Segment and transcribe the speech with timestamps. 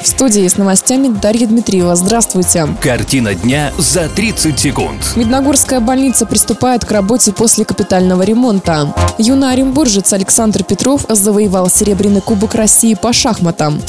[0.00, 1.94] В студии с новостями Дарья Дмитриева.
[1.96, 2.66] Здравствуйте.
[2.80, 5.12] Картина дня за 30 секунд.
[5.16, 8.94] Медногорская больница приступает к работе после капитального ремонта.
[9.18, 13.82] Юный оренбуржец Александр Петров завоевал Серебряный кубок России по шахматам.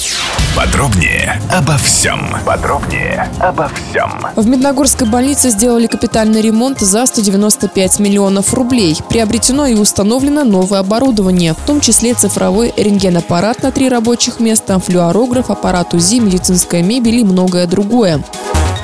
[0.54, 2.20] Подробнее обо всем.
[2.46, 4.12] Подробнее обо всем.
[4.36, 8.98] В Медногорской больнице сделали капитальный ремонт за 195 миллионов рублей.
[9.10, 15.50] Приобретено и установлено новое оборудование, в том числе цифровой рентгенаппарат на три рабочих места, флюорограф,
[15.50, 18.22] аппарат УЗИ, медицинская мебель и многое другое.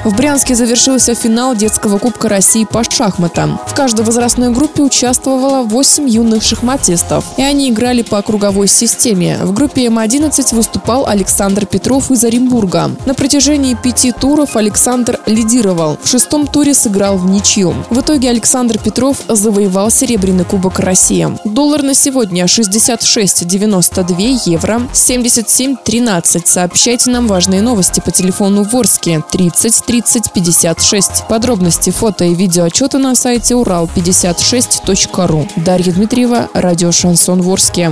[0.03, 3.59] В Брянске завершился финал детского Кубка России по шахматам.
[3.67, 9.37] В каждой возрастной группе участвовало 8 юных шахматистов, и они играли по круговой системе.
[9.43, 12.89] В группе М11 выступал Александр Петров из Оренбурга.
[13.05, 15.99] На протяжении пяти туров Александр лидировал.
[16.01, 17.75] В шестом туре сыграл в ничью.
[17.91, 21.27] В итоге Александр Петров завоевал Серебряный Кубок России.
[21.45, 26.41] Доллар на сегодня 66,92 евро, 77,13.
[26.45, 31.27] Сообщайте нам важные новости по телефону Ворске 30 30 56.
[31.27, 35.47] Подробности фото и видео отчета на сайте урал56.ру.
[35.57, 37.91] Дарья Дмитриева, радио «Шансон Ворске».